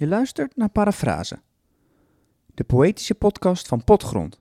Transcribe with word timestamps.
Je 0.00 0.06
luistert 0.06 0.56
naar 0.56 0.68
Parafrase, 0.68 1.40
de 2.54 2.64
poëtische 2.64 3.14
podcast 3.14 3.68
van 3.68 3.84
Potgrond, 3.84 4.40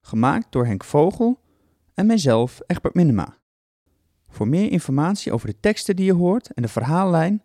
gemaakt 0.00 0.52
door 0.52 0.66
Henk 0.66 0.84
Vogel 0.84 1.40
en 1.94 2.06
mijzelf, 2.06 2.60
Egbert 2.66 2.94
Minema. 2.94 3.38
Voor 4.28 4.48
meer 4.48 4.70
informatie 4.70 5.32
over 5.32 5.46
de 5.46 5.60
teksten 5.60 5.96
die 5.96 6.04
je 6.04 6.12
hoort 6.12 6.52
en 6.52 6.62
de 6.62 6.68
verhaallijn, 6.68 7.42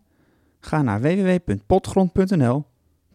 ga 0.60 0.82
naar 0.82 1.00
www.potgrond.nl, 1.00 2.66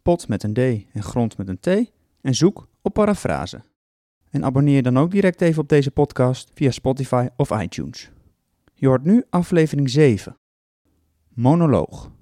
pot 0.01 0.27
met 0.27 0.43
een 0.43 0.53
d 0.53 0.57
en 0.93 1.03
grond 1.03 1.37
met 1.37 1.47
een 1.47 1.59
t, 1.59 1.91
en 2.21 2.35
zoek 2.35 2.67
op 2.81 2.93
Parafrase. 2.93 3.63
En 4.29 4.43
abonneer 4.43 4.83
dan 4.83 4.97
ook 4.97 5.11
direct 5.11 5.41
even 5.41 5.61
op 5.61 5.69
deze 5.69 5.91
podcast 5.91 6.51
via 6.53 6.71
Spotify 6.71 7.27
of 7.35 7.61
iTunes. 7.61 8.11
Je 8.73 8.87
hoort 8.87 9.03
nu 9.03 9.23
aflevering 9.29 9.89
7. 9.89 10.37
Monoloog. 11.29 12.14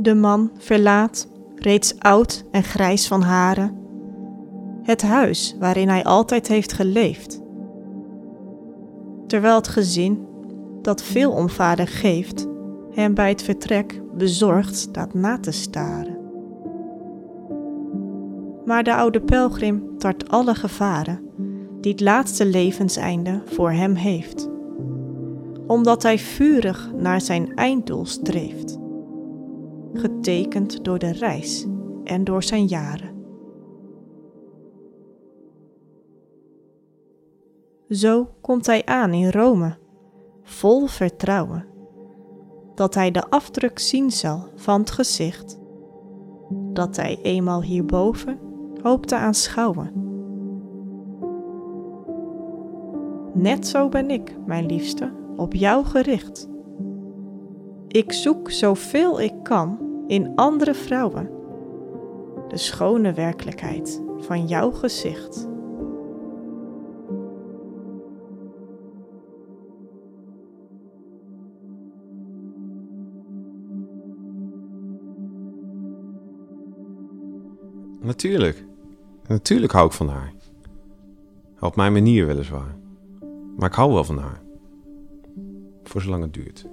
De 0.00 0.14
man 0.14 0.50
verlaat, 0.58 1.28
reeds 1.54 1.98
oud 1.98 2.44
en 2.50 2.62
grijs 2.62 3.06
van 3.06 3.22
haren, 3.22 3.76
het 4.82 5.02
huis 5.02 5.56
waarin 5.58 5.88
hij 5.88 6.04
altijd 6.04 6.48
heeft 6.48 6.72
geleefd. 6.72 7.40
Terwijl 9.26 9.54
het 9.54 9.68
gezin, 9.68 10.26
dat 10.82 11.02
veel 11.02 11.32
om 11.32 11.48
vader 11.48 11.88
geeft, 11.88 12.46
hem 12.90 13.14
bij 13.14 13.28
het 13.28 13.42
vertrek 13.42 14.00
bezorgd 14.14 14.76
staat 14.76 15.14
na 15.14 15.38
te 15.38 15.50
staren. 15.50 16.18
Maar 18.64 18.84
de 18.84 18.94
oude 18.94 19.20
pelgrim 19.20 19.98
tart 19.98 20.28
alle 20.28 20.54
gevaren 20.54 21.20
die 21.80 21.92
het 21.92 22.00
laatste 22.00 22.46
levenseinde 22.46 23.42
voor 23.44 23.70
hem 23.70 23.94
heeft, 23.94 24.48
omdat 25.66 26.02
hij 26.02 26.18
vurig 26.18 26.90
naar 26.96 27.20
zijn 27.20 27.54
einddoel 27.54 28.06
streeft 28.06 28.86
getekend 29.98 30.84
door 30.84 30.98
de 30.98 31.12
reis 31.12 31.66
en 32.04 32.24
door 32.24 32.42
zijn 32.42 32.66
jaren. 32.66 33.16
Zo 37.88 38.28
komt 38.40 38.66
hij 38.66 38.84
aan 38.84 39.12
in 39.12 39.30
Rome, 39.30 39.76
vol 40.42 40.86
vertrouwen, 40.86 41.66
dat 42.74 42.94
hij 42.94 43.10
de 43.10 43.30
afdruk 43.30 43.78
zien 43.78 44.10
zal 44.10 44.48
van 44.54 44.80
het 44.80 44.90
gezicht, 44.90 45.60
dat 46.72 46.96
hij 46.96 47.18
eenmaal 47.22 47.62
hierboven 47.62 48.38
hoopt 48.82 49.08
te 49.08 49.16
aanschouwen. 49.16 49.92
Net 53.34 53.66
zo 53.66 53.88
ben 53.88 54.10
ik, 54.10 54.36
mijn 54.46 54.66
liefste, 54.66 55.12
op 55.36 55.54
jou 55.54 55.84
gericht. 55.84 56.48
Ik 57.88 58.12
zoek 58.12 58.50
zoveel 58.50 59.20
ik 59.20 59.34
kan 59.42 59.87
in 60.08 60.32
andere 60.34 60.74
vrouwen 60.74 61.30
de 62.48 62.56
schone 62.56 63.12
werkelijkheid 63.12 64.02
van 64.18 64.46
jouw 64.46 64.70
gezicht. 64.70 65.48
Natuurlijk. 78.00 78.66
Natuurlijk 79.26 79.72
hou 79.72 79.86
ik 79.86 79.92
van 79.92 80.08
haar. 80.08 80.32
Op 81.60 81.76
mijn 81.76 81.92
manier 81.92 82.26
weliswaar. 82.26 82.76
Maar 83.56 83.68
ik 83.68 83.74
hou 83.74 83.92
wel 83.92 84.04
van 84.04 84.18
haar. 84.18 84.42
Voor 85.82 86.00
zolang 86.00 86.22
het 86.22 86.34
duurt. 86.34 86.66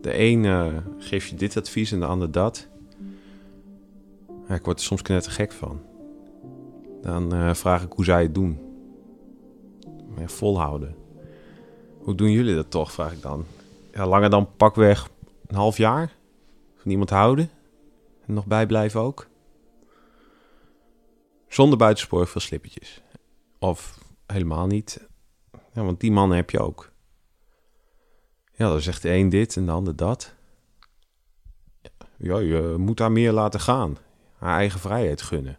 De 0.00 0.18
een 0.18 0.44
uh, 0.44 0.76
geeft 0.98 1.28
je 1.28 1.36
dit 1.36 1.56
advies 1.56 1.92
en 1.92 2.00
de 2.00 2.06
ander 2.06 2.30
dat. 2.30 2.68
Ja, 4.48 4.54
ik 4.54 4.64
word 4.64 4.78
er 4.78 4.84
soms 4.84 5.02
gek 5.04 5.52
van. 5.52 5.80
Dan 7.02 7.34
uh, 7.34 7.54
vraag 7.54 7.82
ik 7.82 7.92
hoe 7.92 8.04
zij 8.04 8.22
het 8.22 8.34
doen. 8.34 8.58
Ja, 10.18 10.28
volhouden. 10.28 10.96
Hoe 11.98 12.14
doen 12.14 12.30
jullie 12.30 12.54
dat 12.54 12.70
toch, 12.70 12.92
vraag 12.92 13.12
ik 13.12 13.22
dan. 13.22 13.44
Ja, 13.92 14.06
langer 14.06 14.30
dan 14.30 14.48
pakweg 14.56 15.08
een 15.46 15.56
half 15.56 15.76
jaar? 15.76 16.12
Van 16.76 16.90
iemand 16.90 17.10
houden? 17.10 17.50
En 18.26 18.34
nog 18.34 18.46
bijblijven 18.46 19.00
ook? 19.00 19.26
Zonder 21.48 21.78
buitensporig 21.78 22.30
veel 22.30 22.40
slippertjes. 22.40 23.02
Of 23.58 23.98
helemaal 24.26 24.66
niet. 24.66 25.08
Ja, 25.72 25.84
want 25.84 26.00
die 26.00 26.12
mannen 26.12 26.36
heb 26.36 26.50
je 26.50 26.58
ook. 26.58 26.92
Ja, 28.56 28.68
dan 28.68 28.80
zegt 28.80 29.02
de 29.02 29.10
een 29.10 29.28
dit 29.28 29.56
en 29.56 29.66
de 29.66 29.72
ander 29.72 29.96
dat. 29.96 30.34
Ja, 32.16 32.38
je 32.38 32.74
moet 32.78 32.98
haar 32.98 33.12
meer 33.12 33.32
laten 33.32 33.60
gaan. 33.60 33.96
Haar 34.36 34.56
eigen 34.56 34.80
vrijheid 34.80 35.22
gunnen. 35.22 35.58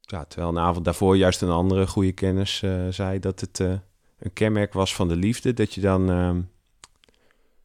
Ja, 0.00 0.24
terwijl 0.24 0.50
een 0.50 0.58
avond 0.58 0.84
daarvoor 0.84 1.16
juist 1.16 1.42
een 1.42 1.50
andere 1.50 1.86
goede 1.86 2.12
kennis 2.12 2.62
uh, 2.62 2.88
zei 2.88 3.18
dat 3.18 3.40
het 3.40 3.58
uh, 3.58 3.72
een 4.18 4.32
kenmerk 4.32 4.72
was 4.72 4.94
van 4.94 5.08
de 5.08 5.16
liefde. 5.16 5.52
Dat 5.52 5.74
je 5.74 5.80
dan, 5.80 6.10
uh, 6.10 6.36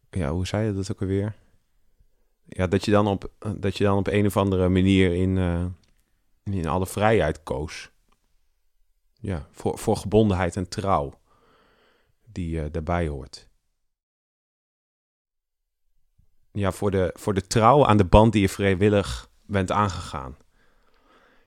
ja, 0.09 0.31
hoe 0.31 0.47
zei 0.47 0.65
je 0.65 0.73
dat 0.73 0.91
ook 0.91 1.01
alweer? 1.01 1.35
Ja, 2.45 2.67
dat 2.67 2.85
je 2.85 2.91
dan 2.91 3.07
op, 3.07 3.31
dat 3.55 3.77
je 3.77 3.83
dan 3.83 3.97
op 3.97 4.07
een 4.07 4.25
of 4.25 4.38
andere 4.38 4.69
manier 4.69 5.13
in, 5.13 5.38
in 6.44 6.67
alle 6.67 6.88
vrijheid 6.88 7.44
koos. 7.44 7.89
Ja, 9.19 9.47
voor, 9.51 9.77
voor 9.77 9.97
gebondenheid 9.97 10.55
en 10.55 10.69
trouw 10.69 11.13
die 12.37 12.61
uh, 12.61 12.65
daarbij 12.71 13.07
hoort. 13.07 13.47
Ja, 16.51 16.71
voor 16.71 16.91
de, 16.91 17.13
voor 17.13 17.33
de 17.33 17.47
trouw 17.47 17.85
aan 17.85 17.97
de 17.97 18.05
band 18.05 18.31
die 18.31 18.41
je 18.41 18.49
vrijwillig 18.49 19.29
bent 19.45 19.71
aangegaan. 19.71 20.37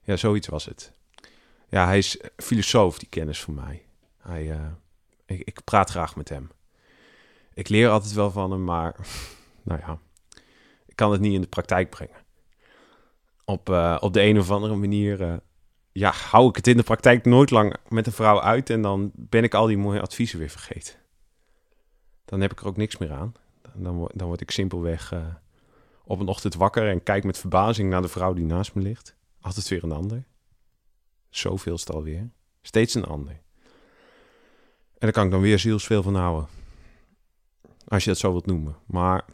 Ja, 0.03 0.17
zoiets 0.17 0.49
was 0.49 0.65
het. 0.65 0.93
Ja, 1.69 1.87
hij 1.87 1.99
is 1.99 2.21
filosoof, 2.37 2.99
die 2.99 3.09
kennis 3.09 3.43
van 3.43 3.55
mij. 3.55 3.87
Hij, 4.19 4.45
uh, 4.45 4.67
ik, 5.27 5.41
ik 5.41 5.65
praat 5.65 5.91
graag 5.91 6.17
met 6.17 6.29
hem. 6.29 6.51
Ik 7.55 7.69
leer 7.69 7.89
altijd 7.89 8.13
wel 8.13 8.31
van 8.31 8.51
hem, 8.51 8.65
maar 8.65 8.97
nou 9.69 9.81
ja, 9.81 9.99
ik 10.87 10.97
kan 10.97 11.13
het 11.13 11.21
niet 11.21 11.35
in 11.35 11.41
de 11.41 11.47
praktijk 11.47 11.91
brengen. 11.91 12.25
Op, 13.45 13.69
uh, 13.69 13.97
op 14.01 14.13
de 14.13 14.23
een 14.23 14.39
of 14.39 14.51
andere 14.51 14.77
manier 14.77 15.43
ja, 16.01 16.13
hou 16.13 16.49
ik 16.49 16.57
het 16.57 16.67
in 16.67 16.77
de 16.77 16.83
praktijk 16.83 17.25
nooit 17.25 17.51
lang 17.51 17.77
met 17.89 18.07
een 18.07 18.13
vrouw 18.13 18.41
uit 18.41 18.71
en 18.71 18.83
dan 18.83 19.11
ben 19.15 19.45
ik 19.45 19.55
al 19.55 19.67
die 19.67 19.79
mooie 19.79 20.01
adviezen 20.01 20.39
weer 20.39 20.49
vergeten. 20.49 20.95
Dan 22.25 22.41
heb 22.41 22.53
ik 22.53 22.61
er 22.61 22.67
ook 22.67 22.77
niks 22.77 22.97
meer 22.97 23.13
aan. 23.13 23.35
Dan, 23.75 24.11
dan 24.15 24.27
word 24.27 24.41
ik 24.41 24.51
simpelweg 24.51 25.13
uh, 25.13 25.27
op 26.05 26.21
een 26.21 26.29
ochtend 26.29 26.55
wakker 26.55 26.89
en 26.89 27.03
kijk 27.03 27.25
met 27.25 27.39
verbazing 27.39 27.91
naar 27.91 28.03
de 28.03 28.09
vrouw 28.09 28.33
die 28.33 28.45
naast 28.45 28.75
me 28.75 28.83
ligt. 28.83 29.17
Altijd 29.41 29.69
weer 29.69 29.85
een 29.85 29.93
ander. 29.93 30.25
Zoveel 31.29 31.75
is 31.75 31.81
het 31.81 31.93
alweer. 31.93 32.31
Steeds 32.63 32.95
een 32.95 33.05
ander. 33.05 33.41
En 34.93 35.07
daar 35.07 35.13
kan 35.13 35.25
ik 35.25 35.31
dan 35.31 35.41
weer 35.41 35.59
zielsveel 35.59 36.03
van 36.03 36.15
houden. 36.15 36.49
Als 37.89 38.05
je 38.05 38.11
dat 38.11 38.19
zo 38.19 38.31
wilt 38.31 38.47
noemen. 38.47 38.77
Maar 38.87 39.25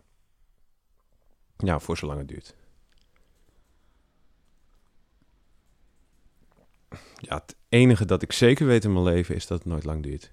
ja, 1.56 1.78
voor 1.78 1.96
zolang 1.96 2.18
het 2.18 2.28
duurt. 2.28 2.54
Ja, 7.16 7.34
het 7.34 7.56
enige 7.68 8.04
dat 8.04 8.22
ik 8.22 8.32
zeker 8.32 8.66
weet 8.66 8.84
in 8.84 8.92
mijn 8.92 9.04
leven 9.04 9.34
is 9.34 9.46
dat 9.46 9.58
het 9.58 9.66
nooit 9.66 9.84
lang 9.84 10.02
duurt. 10.02 10.32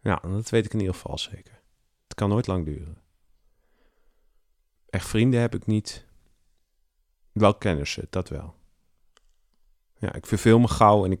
Ja, 0.00 0.16
dat 0.16 0.50
weet 0.50 0.64
ik 0.64 0.72
in 0.72 0.78
ieder 0.78 0.94
geval 0.94 1.18
zeker. 1.18 1.60
Het 2.02 2.14
kan 2.14 2.28
nooit 2.28 2.46
lang 2.46 2.64
duren. 2.64 3.02
Echt 4.90 5.08
vrienden 5.08 5.40
heb 5.40 5.54
ik 5.54 5.66
niet. 5.66 6.06
Wel 7.32 7.54
kennissen, 7.54 8.06
dat 8.10 8.28
wel. 8.28 8.54
Ja, 9.98 10.14
ik 10.14 10.26
verveel 10.26 10.58
me 10.58 10.68
gauw 10.68 11.04
en 11.04 11.12
ik 11.12 11.20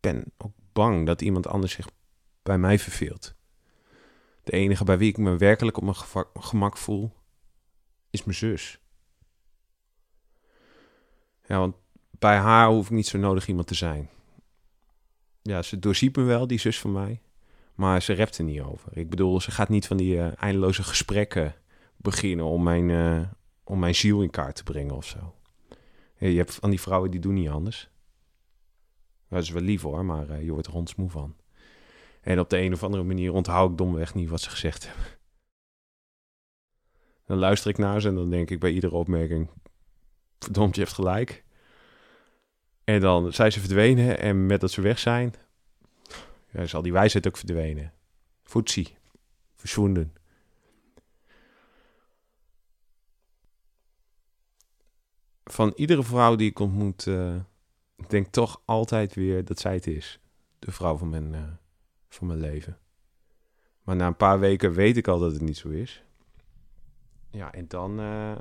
ben 0.00 0.32
ook 0.36 0.52
bang 0.72 1.06
dat 1.06 1.22
iemand 1.22 1.46
anders 1.46 1.72
zich 1.72 1.88
bij 2.42 2.58
mij 2.58 2.78
verveelt. 2.78 3.34
De 4.42 4.52
enige 4.52 4.84
bij 4.84 4.98
wie 4.98 5.08
ik 5.08 5.16
me 5.16 5.36
werkelijk 5.36 5.76
op 5.76 5.82
mijn 5.82 6.26
gemak 6.34 6.76
voel, 6.76 7.12
is 8.10 8.24
mijn 8.24 8.36
zus. 8.36 8.80
Ja, 11.44 11.58
want 11.58 11.76
bij 12.22 12.36
haar 12.36 12.68
hoef 12.68 12.84
ik 12.84 12.90
niet 12.90 13.06
zo 13.06 13.18
nodig 13.18 13.48
iemand 13.48 13.66
te 13.66 13.74
zijn. 13.74 14.08
Ja, 15.42 15.62
ze 15.62 15.78
doorziet 15.78 16.16
me 16.16 16.22
wel, 16.22 16.46
die 16.46 16.58
zus 16.58 16.80
van 16.80 16.92
mij. 16.92 17.20
Maar 17.74 18.02
ze 18.02 18.12
rept 18.12 18.38
er 18.38 18.44
niet 18.44 18.60
over. 18.60 18.96
Ik 18.96 19.10
bedoel, 19.10 19.40
ze 19.40 19.50
gaat 19.50 19.68
niet 19.68 19.86
van 19.86 19.96
die 19.96 20.14
uh, 20.16 20.42
eindeloze 20.42 20.82
gesprekken 20.82 21.54
beginnen 21.96 22.46
om 22.46 22.62
mijn, 22.62 22.88
uh, 22.88 23.22
om 23.64 23.78
mijn 23.78 23.94
ziel 23.94 24.22
in 24.22 24.30
kaart 24.30 24.56
te 24.56 24.62
brengen 24.62 24.94
of 24.94 25.06
zo. 25.06 25.34
Je 26.18 26.36
hebt 26.36 26.54
van 26.54 26.70
die 26.70 26.80
vrouwen 26.80 27.10
die 27.10 27.20
doen 27.20 27.34
niet 27.34 27.48
anders. 27.48 27.90
Dat 29.28 29.42
is 29.42 29.50
wel 29.50 29.62
lief 29.62 29.82
hoor, 29.82 30.04
maar 30.04 30.30
uh, 30.30 30.42
je 30.42 30.52
wordt 30.52 30.66
er 30.66 30.72
hondsmoe 30.72 31.10
van. 31.10 31.36
En 32.20 32.40
op 32.40 32.50
de 32.50 32.58
een 32.58 32.72
of 32.72 32.82
andere 32.82 33.02
manier 33.02 33.32
onthoud 33.32 33.70
ik 33.70 33.76
domweg 33.76 34.14
niet 34.14 34.28
wat 34.28 34.40
ze 34.40 34.50
gezegd 34.50 34.86
hebben. 34.86 35.06
Dan 37.26 37.38
luister 37.38 37.70
ik 37.70 37.78
naar 37.78 38.00
ze 38.00 38.08
en 38.08 38.14
dan 38.14 38.30
denk 38.30 38.50
ik 38.50 38.60
bij 38.60 38.70
iedere 38.70 38.94
opmerking... 38.94 39.48
Verdomd, 40.38 40.74
je 40.74 40.80
hebt 40.80 40.94
gelijk. 40.94 41.44
En 42.84 43.00
dan 43.00 43.32
zijn 43.32 43.52
ze 43.52 43.60
verdwenen 43.60 44.18
en 44.18 44.46
met 44.46 44.60
dat 44.60 44.70
ze 44.70 44.80
weg 44.80 44.98
zijn... 44.98 45.34
Ja, 46.50 46.60
is 46.60 46.74
al 46.74 46.82
die 46.82 46.92
wijsheid 46.92 47.26
ook 47.26 47.36
verdwenen. 47.36 47.92
Foetsie. 48.42 48.96
Verschwonden. 49.54 50.12
Van 55.44 55.72
iedere 55.76 56.02
vrouw 56.02 56.36
die 56.36 56.50
ik 56.50 56.58
ontmoet... 56.58 57.06
Uh, 57.06 57.36
denk 58.08 58.26
toch 58.26 58.62
altijd 58.64 59.14
weer 59.14 59.44
dat 59.44 59.58
zij 59.58 59.74
het 59.74 59.86
is. 59.86 60.18
De 60.58 60.72
vrouw 60.72 60.96
van 60.96 61.08
mijn, 61.08 61.32
uh, 61.32 61.42
van 62.08 62.26
mijn 62.26 62.40
leven. 62.40 62.78
Maar 63.82 63.96
na 63.96 64.06
een 64.06 64.16
paar 64.16 64.40
weken 64.40 64.72
weet 64.72 64.96
ik 64.96 65.08
al 65.08 65.18
dat 65.18 65.32
het 65.32 65.40
niet 65.40 65.56
zo 65.56 65.68
is. 65.68 66.04
Ja, 67.30 67.52
en 67.52 67.68
dan, 67.68 68.00
uh, 68.00 68.36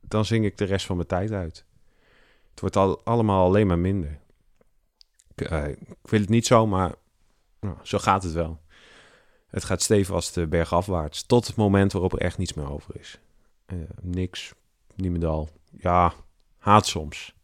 dan 0.00 0.24
zing 0.24 0.44
ik 0.44 0.56
de 0.58 0.64
rest 0.64 0.86
van 0.86 0.96
mijn 0.96 1.08
tijd 1.08 1.30
uit. 1.30 1.66
Het 2.54 2.60
wordt 2.60 2.76
al, 2.76 3.04
allemaal 3.04 3.44
alleen 3.44 3.66
maar 3.66 3.78
minder. 3.78 4.18
Ik, 5.34 5.50
uh, 5.50 5.64
wil 6.02 6.20
het 6.20 6.28
niet 6.28 6.46
zo, 6.46 6.66
maar 6.66 6.94
nou, 7.60 7.76
zo 7.82 7.98
gaat 7.98 8.22
het 8.22 8.32
wel. 8.32 8.60
Het 9.46 9.64
gaat 9.64 9.82
stevast 9.82 10.34
de 10.34 10.46
berg 10.46 10.72
afwaarts. 10.72 11.22
Tot 11.22 11.46
het 11.46 11.56
moment 11.56 11.92
waarop 11.92 12.12
er 12.12 12.20
echt 12.20 12.38
niets 12.38 12.54
meer 12.54 12.70
over 12.70 13.00
is. 13.00 13.20
Uh, 13.66 13.82
niks, 14.00 14.54
niemendal. 14.94 15.48
Ja, 15.70 16.12
haat 16.58 16.86
soms. 16.86 17.34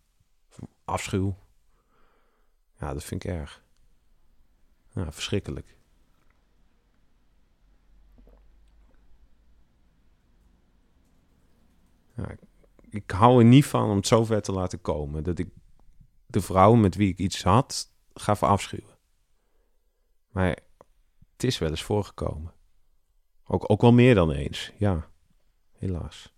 Afschuw. 0.85 1.37
Ja, 2.79 2.93
dat 2.93 3.05
vind 3.05 3.25
ik 3.25 3.31
erg. 3.31 3.63
Ja, 4.95 5.13
verschrikkelijk. 5.13 5.77
Ik 12.91 13.11
hou 13.11 13.39
er 13.39 13.45
niet 13.45 13.67
van 13.67 13.91
om 13.91 13.97
het 13.97 14.07
zo 14.07 14.25
ver 14.25 14.43
te 14.43 14.53
laten 14.53 14.81
komen 14.81 15.23
dat 15.23 15.39
ik 15.39 15.49
de 16.27 16.41
vrouw 16.41 16.75
met 16.75 16.95
wie 16.95 17.09
ik 17.09 17.19
iets 17.19 17.43
had 17.43 17.93
ga 18.15 18.37
verafschuwen. 18.37 18.99
Maar 20.31 20.59
het 21.33 21.45
is 21.45 21.59
wel 21.59 21.71
eens 21.71 21.83
voorgekomen. 21.83 22.53
Ook, 23.47 23.71
ook 23.71 23.81
wel 23.81 23.93
meer 23.93 24.15
dan 24.15 24.31
eens, 24.31 24.73
ja. 24.79 25.09
Helaas. 25.73 26.35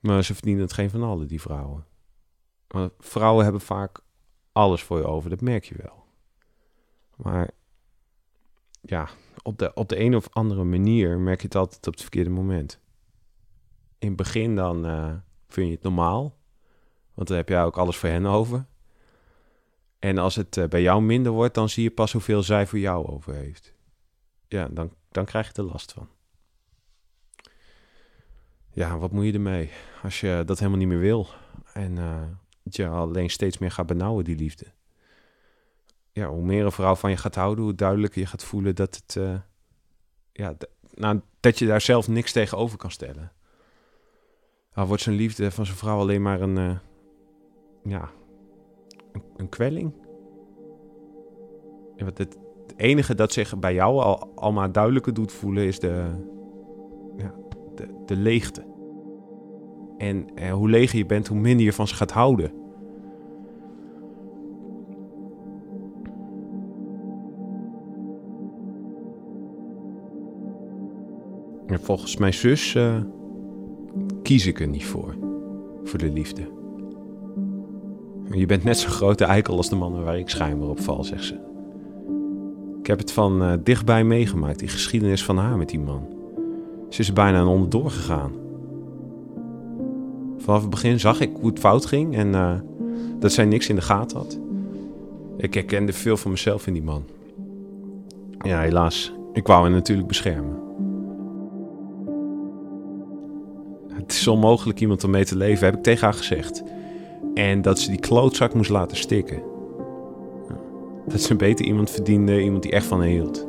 Maar 0.00 0.24
ze 0.24 0.34
verdienen 0.34 0.62
het 0.62 0.72
geen 0.72 0.90
van 0.90 1.02
allen, 1.02 1.28
die 1.28 1.40
vrouwen. 1.40 1.86
Vrouwen 2.98 3.42
hebben 3.42 3.62
vaak 3.62 4.00
alles 4.52 4.82
voor 4.82 4.98
je 4.98 5.06
over, 5.06 5.30
dat 5.30 5.40
merk 5.40 5.64
je 5.64 5.74
wel. 5.82 6.04
Maar 7.16 7.50
ja, 8.80 9.08
op 9.42 9.58
de, 9.58 9.74
op 9.74 9.88
de 9.88 10.00
een 10.00 10.16
of 10.16 10.28
andere 10.30 10.64
manier 10.64 11.18
merk 11.18 11.40
je 11.40 11.46
het 11.46 11.56
altijd 11.56 11.86
op 11.86 11.92
het 11.92 12.02
verkeerde 12.02 12.30
moment. 12.30 12.80
In 14.06 14.12
het 14.12 14.20
begin 14.22 14.56
dan 14.56 14.86
uh, 14.86 15.12
vind 15.48 15.66
je 15.66 15.74
het 15.74 15.82
normaal, 15.82 16.38
want 17.14 17.28
dan 17.28 17.36
heb 17.36 17.48
jij 17.48 17.64
ook 17.64 17.76
alles 17.76 17.96
voor 17.96 18.08
hen 18.08 18.26
over. 18.26 18.66
En 19.98 20.18
als 20.18 20.34
het 20.34 20.56
uh, 20.56 20.64
bij 20.64 20.82
jou 20.82 21.02
minder 21.02 21.32
wordt, 21.32 21.54
dan 21.54 21.68
zie 21.68 21.82
je 21.82 21.90
pas 21.90 22.12
hoeveel 22.12 22.42
zij 22.42 22.66
voor 22.66 22.78
jou 22.78 23.06
over 23.06 23.34
heeft. 23.34 23.74
Ja, 24.48 24.68
dan, 24.68 24.92
dan 25.10 25.24
krijg 25.24 25.46
je 25.46 25.52
er 25.52 25.68
last 25.68 25.92
van. 25.92 26.08
Ja, 28.70 28.98
wat 28.98 29.12
moet 29.12 29.24
je 29.24 29.32
ermee 29.32 29.70
als 30.02 30.20
je 30.20 30.42
dat 30.46 30.58
helemaal 30.58 30.78
niet 30.78 30.88
meer 30.88 30.98
wil? 30.98 31.26
En 31.72 31.96
uh, 31.96 32.22
je 32.62 32.88
alleen 32.88 33.30
steeds 33.30 33.58
meer 33.58 33.70
gaat 33.70 33.86
benauwen, 33.86 34.24
die 34.24 34.36
liefde. 34.36 34.66
Ja, 36.12 36.28
hoe 36.28 36.44
meer 36.44 36.64
een 36.64 36.72
vrouw 36.72 36.94
van 36.94 37.10
je 37.10 37.16
gaat 37.16 37.34
houden, 37.34 37.64
hoe 37.64 37.74
duidelijker 37.74 38.20
je 38.20 38.26
gaat 38.26 38.44
voelen 38.44 38.74
dat 38.74 38.94
het... 38.94 39.40
Ja, 40.32 40.56
nou, 40.94 41.20
dat 41.40 41.58
je 41.58 41.66
daar 41.66 41.80
zelf 41.80 42.08
niks 42.08 42.32
tegenover 42.32 42.78
kan 42.78 42.90
stellen. 42.90 43.32
Wordt 44.84 45.02
zijn 45.02 45.16
liefde 45.16 45.50
van 45.50 45.66
zijn 45.66 45.78
vrouw 45.78 45.98
alleen 45.98 46.22
maar 46.22 46.40
een... 46.40 46.56
Uh, 46.56 46.76
ja, 47.82 48.10
een, 49.36 49.48
kwelling. 49.48 49.92
Ja, 51.96 52.04
het, 52.04 52.18
het, 52.18 52.38
enige 52.76 53.14
dat 53.14 53.32
zich 53.32 53.58
bij 53.58 53.74
jou 53.74 54.00
al, 54.00 54.32
al 54.34 54.52
maar 54.52 54.72
duidelijker 54.72 55.14
doet 55.14 55.32
voelen 55.32 55.64
is 55.64 55.78
de, 55.78 56.04
ja, 57.16 57.34
de, 57.74 57.88
de 58.06 58.16
leegte. 58.16 58.64
En 59.98 60.34
eh, 60.34 60.52
hoe 60.52 60.68
leger 60.68 60.98
je 60.98 61.06
bent, 61.06 61.26
hoe 61.26 61.38
minder 61.38 61.64
je 61.64 61.72
van 61.72 61.88
ze 61.88 61.94
gaat 61.94 62.10
houden. 62.10 62.52
En 71.66 71.80
volgens 71.80 72.16
mijn 72.16 72.34
zus 72.34 72.74
uh, 72.74 73.00
kies 74.26 74.46
ik 74.46 74.60
er 74.60 74.68
niet 74.68 74.84
voor. 74.84 75.14
Voor 75.84 75.98
de 75.98 76.12
liefde. 76.12 76.42
Je 78.30 78.46
bent 78.46 78.64
net 78.64 78.78
zo'n 78.78 78.90
grote 78.90 79.24
eikel 79.24 79.56
als 79.56 79.68
de 79.68 79.76
man 79.76 80.04
waar 80.04 80.18
ik 80.18 80.28
schijnbaar 80.28 80.68
op 80.68 80.80
val, 80.80 81.04
zegt 81.04 81.24
ze. 81.24 81.34
Ik 82.80 82.86
heb 82.86 82.98
het 82.98 83.12
van 83.12 83.42
uh, 83.42 83.52
dichtbij 83.64 84.04
meegemaakt, 84.04 84.58
die 84.58 84.68
geschiedenis 84.68 85.24
van 85.24 85.36
haar 85.38 85.56
met 85.56 85.68
die 85.68 85.80
man. 85.80 86.06
Ze 86.88 87.00
is 87.00 87.12
bijna 87.12 87.38
aan 87.38 87.46
onderdoor 87.46 87.90
gegaan. 87.90 88.32
Vanaf 90.38 90.60
het 90.60 90.70
begin 90.70 91.00
zag 91.00 91.20
ik 91.20 91.30
hoe 91.40 91.48
het 91.48 91.58
fout 91.58 91.86
ging 91.86 92.16
en 92.16 92.28
uh, 92.28 92.52
dat 93.18 93.32
zij 93.32 93.44
niks 93.44 93.68
in 93.68 93.74
de 93.74 93.82
gaten 93.82 94.16
had. 94.16 94.38
Ik 95.36 95.54
herkende 95.54 95.92
veel 95.92 96.16
van 96.16 96.30
mezelf 96.30 96.66
in 96.66 96.72
die 96.72 96.82
man. 96.82 97.04
Ja, 98.38 98.60
helaas. 98.60 99.12
Ik 99.32 99.46
wou 99.46 99.64
hem 99.64 99.72
natuurlijk 99.72 100.08
beschermen. 100.08 100.65
Het 104.06 104.14
is 104.14 104.28
onmogelijk 104.28 104.80
iemand 104.80 105.04
om 105.04 105.10
mee 105.10 105.24
te 105.24 105.36
leven, 105.36 105.66
heb 105.66 105.76
ik 105.76 105.82
tegen 105.82 106.04
haar 106.04 106.14
gezegd. 106.14 106.62
En 107.34 107.62
dat 107.62 107.78
ze 107.78 107.90
die 107.90 108.00
klootzak 108.00 108.54
moest 108.54 108.70
laten 108.70 108.96
stikken. 108.96 109.42
Dat 111.06 111.20
ze 111.20 111.36
beter 111.36 111.64
iemand 111.64 111.90
verdiende, 111.90 112.42
iemand 112.42 112.62
die 112.62 112.72
echt 112.72 112.86
van 112.86 112.98
haar 112.98 113.08
hield. 113.08 113.46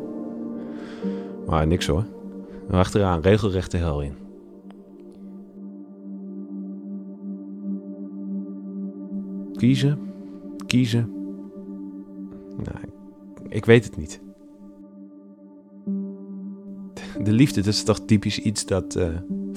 Maar 1.46 1.68
niks 1.68 1.88
hoor. 1.88 2.06
Achteraan, 2.70 3.22
regelrecht 3.22 3.72
de 3.72 3.78
hel 3.78 4.02
in. 4.02 4.14
Kiezen, 9.54 10.00
kiezen. 10.66 11.12
Nou, 12.50 12.78
ik 13.50 13.66
weet 13.66 13.84
het 13.84 13.98
niet. 13.98 14.22
De 17.24 17.32
liefde, 17.32 17.62
dat 17.62 17.74
is 17.74 17.84
toch 17.84 18.00
typisch 18.00 18.40
iets 18.40 18.66
dat 18.66 18.96
uh, 18.96 19.08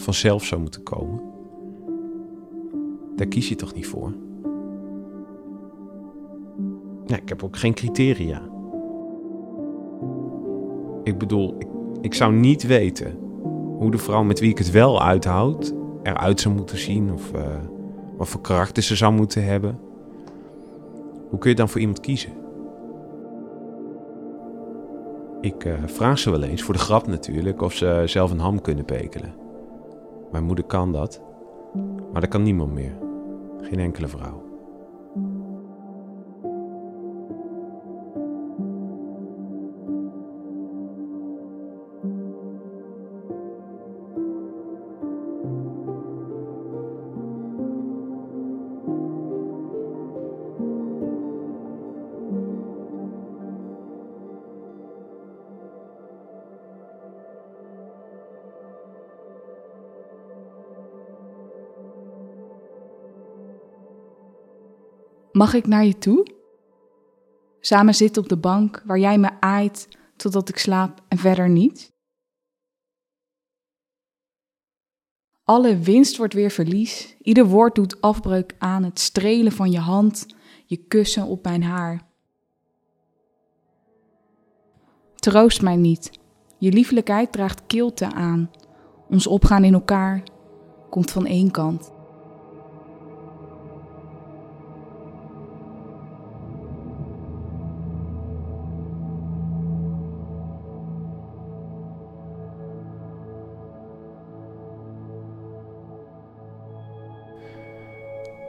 vanzelf 0.00 0.44
zou 0.44 0.60
moeten 0.60 0.82
komen. 0.82 1.20
Daar 3.16 3.26
kies 3.26 3.48
je 3.48 3.56
toch 3.56 3.74
niet 3.74 3.86
voor? 3.86 4.12
Nee, 7.06 7.20
ik 7.20 7.28
heb 7.28 7.42
ook 7.42 7.56
geen 7.56 7.74
criteria. 7.74 8.42
Ik 11.02 11.18
bedoel, 11.18 11.54
ik, 11.58 11.66
ik 12.00 12.14
zou 12.14 12.32
niet 12.32 12.66
weten 12.66 13.18
hoe 13.78 13.90
de 13.90 13.98
vrouw 13.98 14.22
met 14.22 14.40
wie 14.40 14.50
ik 14.50 14.58
het 14.58 14.70
wel 14.70 15.02
uithoud 15.02 15.74
eruit 16.02 16.40
zou 16.40 16.54
moeten 16.54 16.78
zien 16.78 17.12
of 17.12 17.32
uh, 17.34 17.42
wat 18.16 18.28
voor 18.28 18.40
karakter 18.40 18.82
ze 18.82 18.96
zou 18.96 19.12
moeten 19.12 19.44
hebben. 19.44 19.78
Hoe 21.28 21.38
kun 21.38 21.50
je 21.50 21.56
dan 21.56 21.68
voor 21.68 21.80
iemand 21.80 22.00
kiezen? 22.00 22.32
Ik 25.40 25.64
uh, 25.64 25.74
vraag 25.86 26.18
ze 26.18 26.30
wel 26.30 26.42
eens, 26.42 26.62
voor 26.62 26.74
de 26.74 26.80
grap 26.80 27.06
natuurlijk, 27.06 27.62
of 27.62 27.72
ze 27.72 28.02
zelf 28.04 28.30
een 28.30 28.38
ham 28.38 28.60
kunnen 28.60 28.84
pekelen. 28.84 29.34
Mijn 30.30 30.44
moeder 30.44 30.64
kan 30.64 30.92
dat, 30.92 31.22
maar 32.12 32.20
dat 32.20 32.30
kan 32.30 32.42
niemand 32.42 32.72
meer. 32.72 32.98
Geen 33.60 33.78
enkele 33.78 34.08
vrouw. 34.08 34.49
Mag 65.40 65.54
ik 65.54 65.66
naar 65.66 65.84
je 65.84 65.98
toe? 65.98 66.26
Samen 67.60 67.94
zitten 67.94 68.22
op 68.22 68.28
de 68.28 68.36
bank 68.36 68.82
waar 68.86 68.98
jij 68.98 69.18
me 69.18 69.40
aait 69.40 69.88
totdat 70.16 70.48
ik 70.48 70.58
slaap 70.58 71.02
en 71.08 71.18
verder 71.18 71.48
niet? 71.48 71.92
Alle 75.44 75.78
winst 75.78 76.16
wordt 76.16 76.34
weer 76.34 76.50
verlies, 76.50 77.16
ieder 77.22 77.46
woord 77.46 77.74
doet 77.74 78.00
afbreuk 78.00 78.54
aan 78.58 78.82
het 78.82 78.98
strelen 78.98 79.52
van 79.52 79.70
je 79.70 79.78
hand, 79.78 80.26
je 80.66 80.76
kussen 80.76 81.26
op 81.26 81.44
mijn 81.44 81.62
haar. 81.62 82.06
Troost 85.14 85.62
mij 85.62 85.76
niet. 85.76 86.10
Je 86.58 86.72
liefelijkheid 86.72 87.32
draagt 87.32 87.66
kilte 87.66 88.12
aan. 88.12 88.50
Ons 89.08 89.26
opgaan 89.26 89.64
in 89.64 89.74
elkaar 89.74 90.22
komt 90.90 91.10
van 91.10 91.26
één 91.26 91.50
kant. 91.50 91.99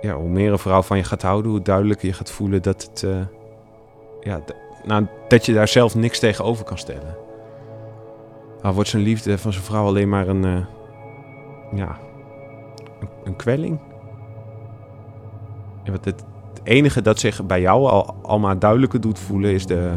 Ja, 0.02 0.16
hoe 0.16 0.30
meer 0.30 0.52
een 0.52 0.60
vrouw 0.60 0.82
van 0.82 0.98
je 0.98 1.04
gaat 1.04 1.22
houden, 1.22 1.52
hoe 1.52 1.62
duidelijker 1.62 2.08
je 2.08 2.14
gaat 2.14 2.32
voelen 2.32 2.62
dat 2.62 2.82
het. 2.84 3.04
eh, 3.04 3.26
ja, 4.22 4.42
nou, 4.86 5.06
dat 5.28 5.46
je 5.46 5.54
daar 5.54 5.68
zelf 5.68 5.96
niks 5.96 6.20
tegenover 6.20 6.66
kan 6.66 6.78
stellen. 6.78 7.18
Dan 8.62 8.74
wordt 8.74 8.90
zijn 8.90 9.04
liefde 9.04 9.38
van 9.38 9.52
zijn 9.54 9.66
vrouw 9.66 9.86
alleen 9.86 10.10
maar 10.10 10.28
een. 10.28 10.46
eh, 10.46 10.66
ja. 11.76 11.98
Een, 13.24 13.36
kwelling. 13.36 13.80
En 15.84 15.92
wat 15.92 16.06
het, 16.06 16.24
enige 16.64 17.02
dat 17.02 17.20
zich 17.20 17.46
bij 17.46 17.62
jou 17.62 17.90
al, 17.90 18.16
al 18.22 18.40
maar 18.40 18.60
duidelijker 18.60 19.02
doet 19.02 19.20
voelen 19.20 19.52
is 19.52 19.66
de. 19.66 19.92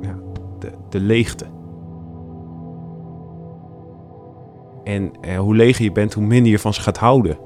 Ja, 0.00 0.14
de, 0.58 0.70
de 0.88 1.00
leegte. 1.00 1.46
En 4.84 5.12
eh, 5.20 5.38
hoe 5.38 5.54
leger 5.56 5.84
je 5.84 5.92
bent, 5.92 6.14
hoe 6.14 6.24
minder 6.24 6.50
je 6.52 6.58
van 6.58 6.74
ze 6.74 6.80
gaat 6.80 6.98
houden. 6.98 7.38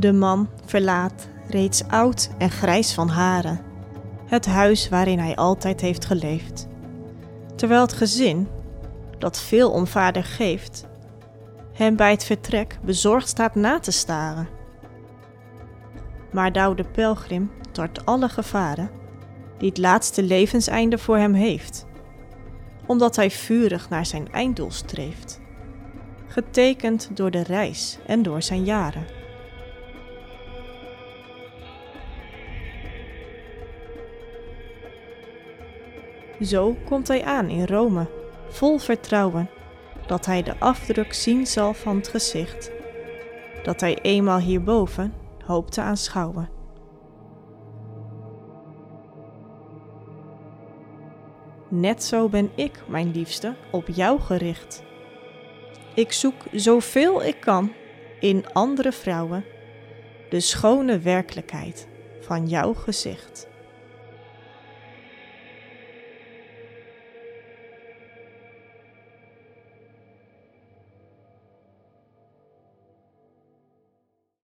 De 0.00 0.12
man 0.12 0.48
verlaat, 0.64 1.28
reeds 1.48 1.84
oud 1.88 2.30
en 2.38 2.50
grijs 2.50 2.94
van 2.94 3.08
haren, 3.08 3.60
het 4.26 4.46
huis 4.46 4.88
waarin 4.88 5.18
hij 5.18 5.36
altijd 5.36 5.80
heeft 5.80 6.04
geleefd. 6.04 6.66
Terwijl 7.56 7.80
het 7.80 7.92
gezin, 7.92 8.48
dat 9.18 9.40
veel 9.40 9.70
om 9.70 9.86
vader 9.86 10.24
geeft, 10.24 10.86
hem 11.72 11.96
bij 11.96 12.10
het 12.10 12.24
vertrek 12.24 12.78
bezorgd 12.82 13.28
staat 13.28 13.54
na 13.54 13.78
te 13.78 13.90
staren. 13.90 14.48
Maar 16.32 16.52
Douw 16.52 16.74
de 16.74 16.84
pelgrim 16.84 17.50
tart 17.72 18.06
alle 18.06 18.28
gevaren 18.28 18.90
die 19.58 19.68
het 19.68 19.78
laatste 19.78 20.22
levenseinde 20.22 20.98
voor 20.98 21.16
hem 21.16 21.34
heeft, 21.34 21.86
omdat 22.86 23.16
hij 23.16 23.30
vurig 23.30 23.88
naar 23.88 24.06
zijn 24.06 24.32
einddoel 24.32 24.70
streeft, 24.70 25.40
getekend 26.26 27.10
door 27.14 27.30
de 27.30 27.42
reis 27.42 27.98
en 28.06 28.22
door 28.22 28.42
zijn 28.42 28.64
jaren. 28.64 29.19
Zo 36.40 36.76
komt 36.84 37.08
hij 37.08 37.24
aan 37.24 37.48
in 37.48 37.66
Rome, 37.66 38.06
vol 38.48 38.78
vertrouwen 38.78 39.50
dat 40.06 40.26
hij 40.26 40.42
de 40.42 40.58
afdruk 40.58 41.12
zien 41.12 41.46
zal 41.46 41.74
van 41.74 41.96
het 41.96 42.08
gezicht, 42.08 42.70
dat 43.62 43.80
hij 43.80 43.98
eenmaal 44.02 44.38
hierboven 44.38 45.14
hoopt 45.44 45.72
te 45.72 45.80
aanschouwen. 45.80 46.50
Net 51.68 52.02
zo 52.04 52.28
ben 52.28 52.50
ik, 52.54 52.82
mijn 52.88 53.10
liefste, 53.10 53.54
op 53.70 53.88
jou 53.88 54.20
gericht. 54.20 54.82
Ik 55.94 56.12
zoek 56.12 56.42
zoveel 56.52 57.24
ik 57.24 57.40
kan 57.40 57.72
in 58.20 58.52
andere 58.52 58.92
vrouwen 58.92 59.44
de 60.30 60.40
schone 60.40 60.98
werkelijkheid 60.98 61.88
van 62.20 62.46
jouw 62.46 62.74
gezicht. 62.74 63.49